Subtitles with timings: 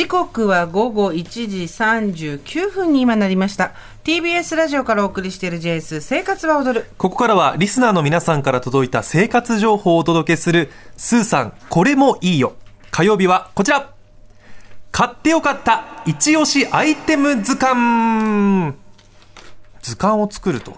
[0.00, 3.72] 時刻は午後1時39分に今なりました。
[4.02, 6.86] TBS ラジオからお送りしている JS 生活は踊る。
[6.96, 12.54] ここからはリスナーの皆さんから届いた生活情報をお届けするスーさんこれもいいよ。
[12.90, 13.92] 火曜日はこちら。
[14.90, 18.72] 買ってよかった一押しアイテム図鑑。
[19.82, 20.76] 図鑑を作るという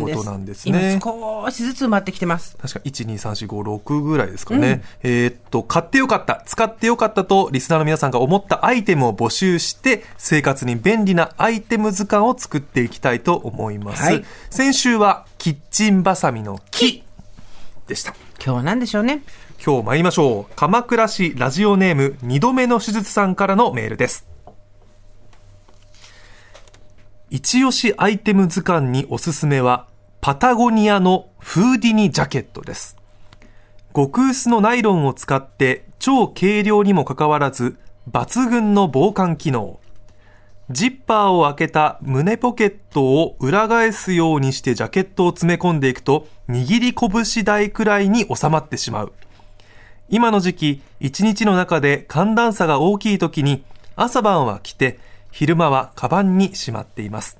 [0.00, 1.00] ことなんですね。
[1.02, 2.56] 今少しずつ埋まってきてます。
[2.56, 4.82] 確か1、2、3、4、5、6ぐらいですかね。
[5.02, 14.02] うん、えー、っと、買ってよかった、使ってよかったとリスナーの皆さんが思ったアイテムを募集して、生活に便利なアイテム図鑑を作っていきたいと思います。
[14.02, 17.02] はい、先週はキッチンバサミの木
[17.88, 18.14] でした。
[18.44, 19.22] 今日は何でしょうね。
[19.64, 20.52] 今日参りましょう。
[20.56, 24.33] 鎌倉市ラジオネーム2度目の手術さんからのメールです。
[27.34, 29.88] 一押しアイテム図鑑におすすめは、
[30.20, 32.96] パタゴニアのフーディニジャケットです。
[33.92, 37.76] 極薄のナイロンを使って超軽量にもかかわらず、
[38.08, 39.80] 抜群の防寒機能。
[40.70, 49.12] ジッパーを開けた胸ポケットを裏返すようにしてジャケットを詰め込んでいくと、握り拳台くらいに収まってしまう。
[50.08, 53.64] 今の時期、一日の中で寒暖差が大きい時に、
[53.96, 55.00] 朝晩は着て、
[55.34, 57.38] 昼間はカバンにしまっています。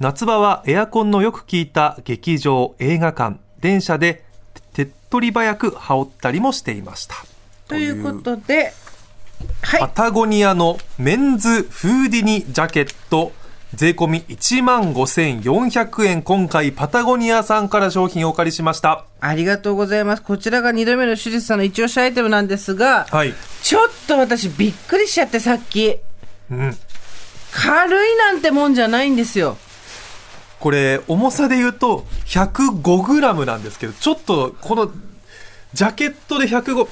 [0.00, 4.24] 夏場はエアコンのよく効いた劇場、映画館、電車で
[4.72, 7.16] 手っ取り早く羽織ったりもしていました。
[7.68, 8.72] ということで、
[9.60, 13.32] はい、パタゴニアのメンズフーディニジャケット、
[13.74, 16.22] 税込み1万5400円。
[16.22, 19.04] 今回、パタゴニアさんから商品をお借りしました。
[19.20, 20.22] ありがとうございます。
[20.22, 25.98] こちらが2度目の手術さんの一押しアイテムなんですが、はい、ちょっと私びっくりしちゃってさっき。
[26.50, 26.78] うん。
[27.56, 29.56] 軽いなんてもんじゃないんですよ。
[30.60, 34.90] これ、重さで言うと 105g なんですけど、ちょっとこの
[35.72, 36.86] ジャケットで105、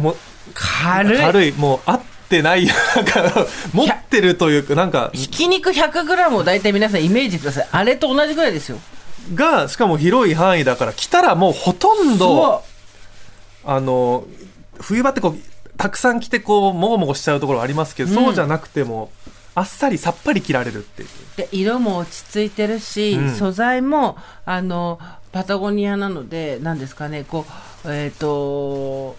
[0.00, 0.16] も
[0.54, 1.18] 軽い。
[1.18, 1.52] 軽い。
[1.52, 5.10] もう合ってない、なんか、持ってるというか、なんか。
[5.12, 7.68] ひき肉 100g を大体皆さんイメージください。
[7.70, 8.78] あれと同じぐらいですよ。
[9.34, 12.64] が、しかも広い範囲だから、来たらもうほとんど、
[13.64, 14.24] あの、
[14.80, 15.51] 冬場ってこう、
[15.82, 19.10] たくさん着てこうもごもごしちゃうところありますけど、うん、そうじゃなくても
[19.56, 21.08] あっさりさっぱり着られるっていう。
[21.36, 25.00] で色も落ち着いてるし、うん、素材もあの
[25.32, 27.44] パタゴニアなので何ですかねこ
[27.84, 29.16] うえっ、ー、と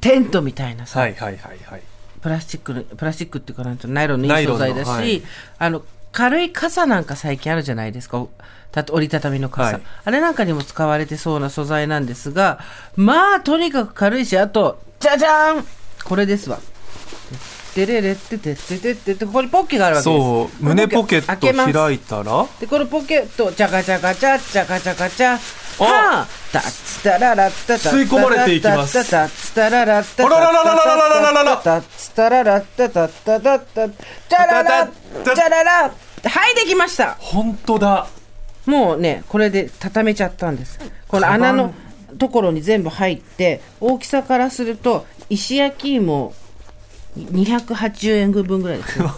[0.00, 1.82] テントみたいなさ、はいはいはいはい、
[2.20, 5.22] プラスチックのプラスチックっていうかなんとナイロンのいい素材だし、はい、
[5.58, 5.82] あの
[6.12, 8.24] 軽い傘なんか最近あるじゃないですか。
[8.70, 12.58] た折りたたみの傘、はい、あれなんかにも使われてそうな素材なんですが、
[12.96, 15.66] まあ、とにかく軽いし、あと、じゃじゃん。
[16.04, 16.60] これですわ。
[17.74, 20.18] てれれっててっててってここにポッケがあるわけです。
[20.18, 20.64] そう。
[20.64, 22.46] 胸ポケット開いたら？
[22.60, 25.32] でこのポケットチャカチャカチャチャカチャカチャ
[25.82, 26.26] はあ。
[26.52, 35.90] タッツタララッタタ吸い込まれていきますタッツタララッタタあらららららららららタッツタララッタタタタタチャララチャララ
[36.24, 38.06] はいできました本当だ
[38.66, 41.72] もうねこれで畳めちゃったんですこの穴の
[42.18, 46.34] ところに全部入って大きさからすると石焼き芋
[47.16, 49.10] 280円分ぐらいです よ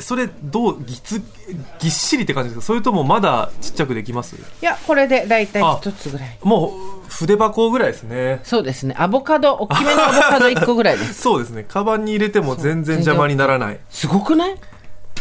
[0.00, 1.20] それどうぎつ
[1.80, 2.66] ぎっしりって感じですか？
[2.66, 4.36] それともまだちっちゃくできます？
[4.36, 6.38] いやこれで大体一つぐらい。
[6.42, 6.72] も
[7.04, 8.40] う筆箱ぐらいですね。
[8.44, 8.94] そうですね。
[8.96, 11.14] アボカド大きめのアボカド 1個ぐらいです。
[11.14, 11.64] そうですね。
[11.68, 13.80] カバンに入れても全然邪魔にならない。
[13.90, 14.54] すごくない？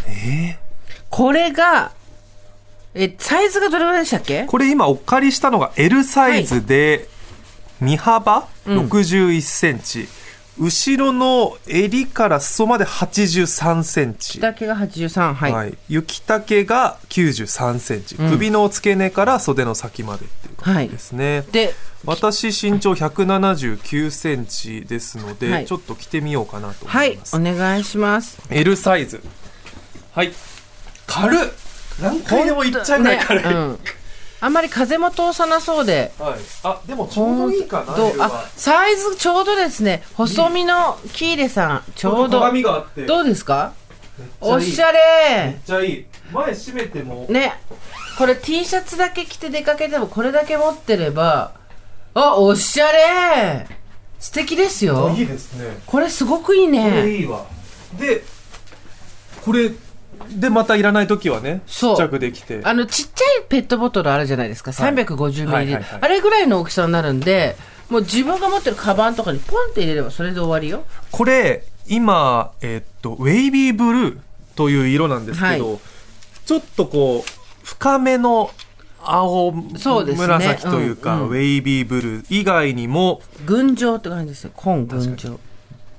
[0.07, 1.91] ええー、これが
[2.97, 4.45] えサイズがどれぐらいでしたっけ？
[4.45, 7.07] これ今お借りしたのが L サイズで、
[7.79, 10.07] 身幅61センチ、
[10.59, 14.39] うん、後ろの襟から裾まで83センチ。
[14.39, 15.51] 丈が83、はい。
[15.51, 21.41] はい、雪丈が93センチ、うん、首の付け根から袖の先までっていう感じですね。
[21.41, 27.35] はい、で、私身長179センチですので、はい、ちょっと着てみようかなと思います。
[27.35, 28.39] はい、お願いします。
[28.49, 29.21] L サイズ。
[30.13, 30.33] はい。
[31.05, 31.39] 軽っ
[32.01, 33.49] 何回でも行っちゃうぐらい軽い、ね。
[33.49, 33.79] うん、
[34.41, 36.33] あんまり風も通さなそうで、はい、
[36.63, 40.03] あでもちょうどいいかなあサイズちょうどですね。
[40.13, 42.39] 細身のキーレさんちょうど。
[43.05, 43.73] どうですか？
[44.41, 44.99] おしゃれ。
[45.45, 46.05] めっちゃいい。
[46.31, 47.25] 前閉めても。
[47.29, 47.53] ね。
[48.17, 51.53] これ T シャツだけ着て出かけてもこれだけ持ってれば。
[52.15, 53.67] あおしゃれ。
[54.19, 55.13] 素敵ですよ。
[55.15, 55.77] いいですね。
[55.85, 56.83] これすごくいいね。
[56.83, 57.45] これいいわ。
[57.99, 58.23] で
[59.45, 59.71] これ
[60.29, 62.61] でまたいらない時はねちっちゃくできて。
[62.63, 67.55] あのちっちゃいペットボトルあるじゃないですか、はい、350ミリ、はいはい、あれぐらいの大きさになるんで
[67.89, 70.85] もう自分が持ってるカバンとかにポンって入れればそれで終わりよ。
[71.11, 74.19] これ今、えー、っとウェイビーブルー
[74.55, 75.79] という色なんですけど、はい、
[76.45, 78.51] ちょっとこう深めの
[79.01, 80.27] 青そうですね。
[80.27, 81.21] 紫というか、うん。
[81.21, 84.51] うんウェイビーブルー以外にも群青って感じですよ。
[84.55, 85.39] 紺群青。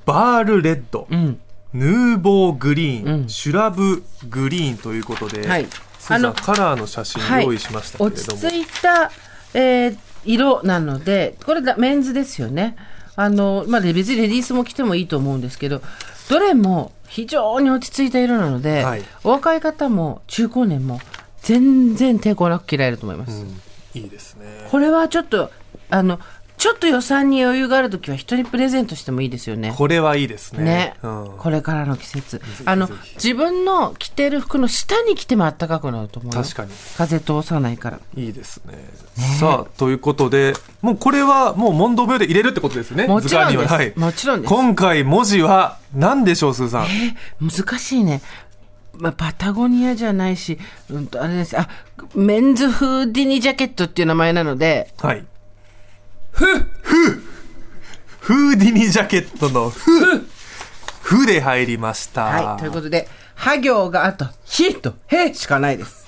[0.04, 1.40] バールレッド、うん。
[1.72, 3.28] ヌーボーグリーン、うん。
[3.28, 5.66] シュラブグリーンということで、はい。
[6.10, 7.44] あのカラーの写真はい。
[7.44, 9.10] 用意しましたけれ落ども、ち着いた、
[9.54, 12.76] えー色なので、これだメンズですよね。
[13.16, 15.80] あの、まあ、別にレディースも着てもいいと思うんですけど、
[16.28, 19.02] どれも非常に落ち着いた色なので、はい。
[19.24, 21.00] お若い方も中高年も
[21.42, 23.42] 全然抵抗なく着られると思います。
[23.42, 23.60] うん。
[23.94, 24.68] いいですね。
[24.70, 25.50] これはちょっと、
[25.90, 26.20] あの、
[26.58, 29.72] ちょっと予算に余裕があるときは人にプレゼントしてもいいですよね。
[29.76, 30.64] これはいいですね。
[30.64, 32.38] ね、うん、これからの季節。
[32.38, 36.42] ひあの自分の着てる服の下に着ても暖かくなると思うよ。
[36.42, 36.70] 確かに。
[36.96, 38.00] 風通さないから。
[38.16, 38.74] いいですね。
[39.38, 40.52] さあということで
[40.82, 43.06] もうこれはもう問答無用で入れるってことですね。
[43.06, 43.78] もちろんです、は。
[43.78, 43.92] はい。
[43.96, 44.52] もちろんです。
[44.52, 46.84] 今回文字は何でしょうスーさん？
[46.86, 48.20] え難しいね。
[48.94, 50.58] まあ、パタゴニアじゃないし、
[50.90, 51.56] うんと、あれです。
[51.56, 51.68] あ、
[52.16, 55.24] メンズフーディニジャケットっていう名前なので、はい
[56.32, 56.46] ふ
[58.20, 59.90] フーディニジャケットのふ
[61.02, 62.60] ふで入りましたはい。
[62.60, 66.06] ということで、は行があと、ひと、へしかないです。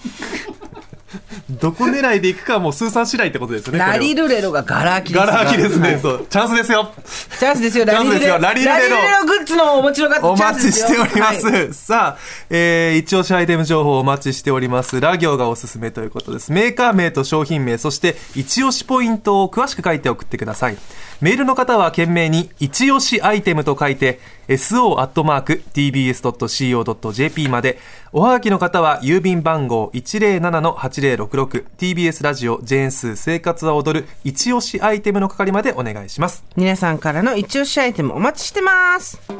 [1.50, 6.00] どこ狙いでいくかはもうスーさん次第ってことですよねラリルレロがガラ空きですガラ空きですね、はい。
[6.00, 6.26] そう。
[6.28, 6.92] チャンスですよ。
[7.38, 8.38] チャンスですよ、ラリルレロ。
[8.38, 8.96] ラリルレロ。
[9.26, 11.46] グッズのお持ちの方、お待ちしております。
[11.46, 11.74] はい。
[11.74, 12.18] さあ、
[12.50, 15.00] えー、一押しアイテム情報をお待ちしております。
[15.00, 16.52] ラ行がおすすめということです。
[16.52, 20.76] メーカー名と商品名、そして一押しポイントを詳しく書いて送ってください。
[21.20, 24.20] メールの方は懸命に一押しアイテムと書いて、
[24.56, 27.78] so.tbs.co.jp まで、
[28.12, 36.44] おはがきの方は郵便番号 107-8066TBS ラジオジェーンスー生活は踊る一押しアイテムの係までお願いします。
[36.56, 39.20] 皆さんからの一押しアイテムお待ちしてます。
[39.26, 39.38] あな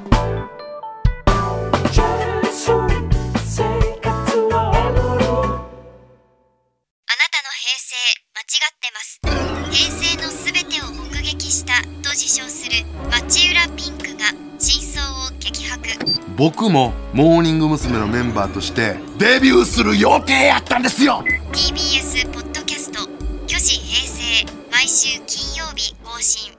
[7.28, 7.96] たの平成
[8.34, 9.20] 間違ってます
[9.70, 12.72] 平成のすべてを目撃したと自称する
[13.10, 13.79] 町浦ピンクが真相を激白
[16.40, 17.98] 僕もモーニング娘。
[17.98, 21.22] のメンバーとしてデビューする予定やったんですよ
[21.52, 23.06] TBS ポッドキャスト
[23.46, 26.49] 「巨子平成」毎週金曜日更新